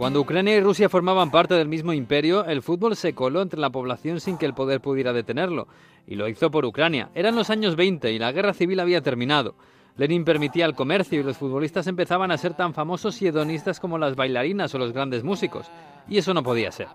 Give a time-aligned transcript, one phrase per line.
[0.00, 3.68] Cuando Ucrania y Rusia formaban parte del mismo imperio, el fútbol se coló entre la
[3.68, 5.68] población sin que el poder pudiera detenerlo,
[6.06, 7.10] y lo hizo por Ucrania.
[7.14, 9.56] Eran los años 20 y la guerra civil había terminado.
[9.98, 13.98] Lenin permitía el comercio y los futbolistas empezaban a ser tan famosos y hedonistas como
[13.98, 15.70] las bailarinas o los grandes músicos,
[16.08, 16.88] y eso no podía ser.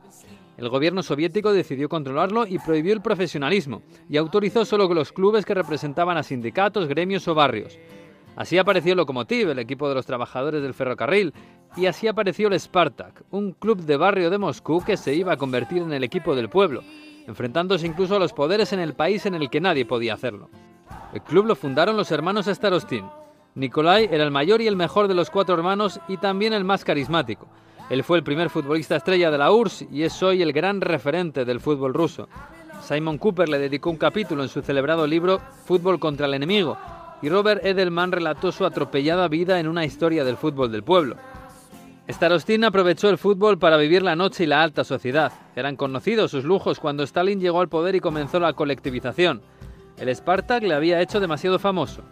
[0.58, 5.54] El gobierno soviético decidió controlarlo y prohibió el profesionalismo, y autorizó solo los clubes que
[5.54, 7.78] representaban a sindicatos, gremios o barrios.
[8.36, 11.34] Así apareció el Lokomotiv, el equipo de los trabajadores del ferrocarril,
[11.78, 15.38] y así apareció el Spartak, un club de barrio de Moscú que se iba a
[15.38, 16.82] convertir en el equipo del pueblo,
[17.28, 20.50] enfrentándose incluso a los poderes en el país en el que nadie podía hacerlo.
[21.14, 23.06] El club lo fundaron los hermanos Starostin.
[23.56, 26.84] Nikolai era el mayor y el mejor de los cuatro hermanos y también el más
[26.84, 27.48] carismático.
[27.90, 31.46] Él fue el primer futbolista estrella de la URSS y es hoy el gran referente
[31.46, 32.28] del fútbol ruso.
[32.82, 36.78] Simon Cooper le dedicó un capítulo en su celebrado libro Fútbol contra el enemigo,
[37.22, 41.18] y Robert Edelman relató su atropellada vida en una historia del fútbol del pueblo.
[42.08, 45.32] Starostin aprovechó el fútbol para vivir la noche y la alta sociedad.
[45.56, 49.42] Eran conocidos sus lujos cuando Stalin llegó al poder y comenzó la colectivización.
[49.98, 52.04] El Spartak le había hecho demasiado famoso,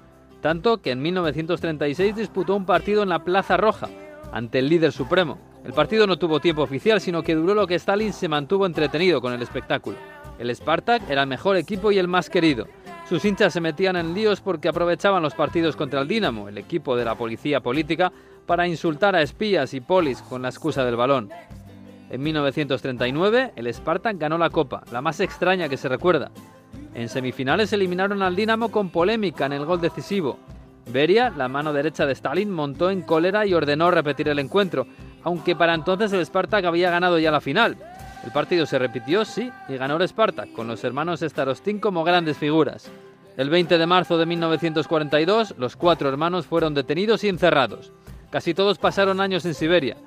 [0.41, 3.89] tanto que en 1936 disputó un partido en la Plaza Roja,
[4.31, 5.37] ante el líder supremo.
[5.63, 9.21] El partido no tuvo tiempo oficial, sino que duró lo que Stalin se mantuvo entretenido
[9.21, 9.97] con el espectáculo.
[10.39, 12.67] El Spartak era el mejor equipo y el más querido.
[13.07, 16.95] Sus hinchas se metían en líos porque aprovechaban los partidos contra el Dinamo, el equipo
[16.95, 18.11] de la policía política,
[18.45, 21.29] para insultar a espías y polis con la excusa del balón.
[22.09, 26.31] En 1939, el Spartak ganó la Copa, la más extraña que se recuerda.
[26.93, 30.39] En semifinales eliminaron al Dinamo con polémica en el gol decisivo.
[30.91, 34.85] Beria, la mano derecha de Stalin, montó en cólera y ordenó repetir el encuentro,
[35.23, 37.77] aunque para entonces el Spartak había ganado ya la final.
[38.23, 42.37] El partido se repitió, sí, y ganó el Spartak, con los hermanos Starostin como grandes
[42.37, 42.89] figuras.
[43.35, 47.91] El 20 de marzo de 1942, los cuatro hermanos fueron detenidos y encerrados.
[48.29, 49.97] Casi todos pasaron años en Siberia.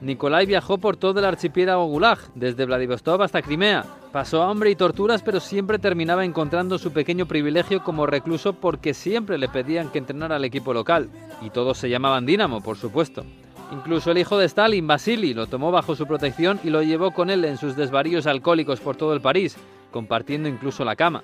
[0.00, 3.84] Nikolai viajó por todo el archipiélago Gulag, desde Vladivostok hasta Crimea.
[4.12, 9.36] Pasó hambre y torturas, pero siempre terminaba encontrando su pequeño privilegio como recluso porque siempre
[9.36, 11.10] le pedían que entrenara al equipo local.
[11.42, 13.24] Y todos se llamaban Dinamo, por supuesto.
[13.72, 17.30] Incluso el hijo de Stalin, Vasily, lo tomó bajo su protección y lo llevó con
[17.30, 19.56] él en sus desvaríos alcohólicos por todo el París,
[19.92, 21.22] compartiendo incluso la cama.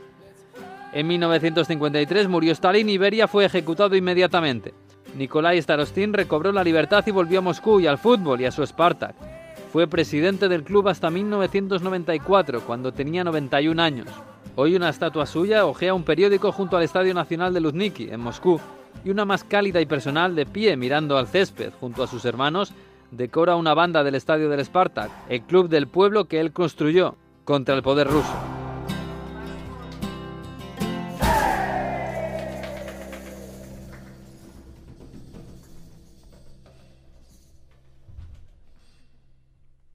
[0.92, 4.72] En 1953 murió Stalin y Beria fue ejecutado inmediatamente.
[5.16, 8.64] Nikolai Starostin recobró la libertad y volvió a Moscú y al fútbol y a su
[8.64, 9.14] Spartak.
[9.72, 14.08] Fue presidente del club hasta 1994, cuando tenía 91 años.
[14.54, 18.58] Hoy una estatua suya ojea un periódico junto al Estadio Nacional de Luzniki, en Moscú,
[19.06, 22.72] y una más cálida y personal de pie mirando al césped junto a sus hermanos
[23.12, 27.14] decora una banda del Estadio del Spartak, el club del pueblo que él construyó
[27.44, 28.55] contra el poder ruso.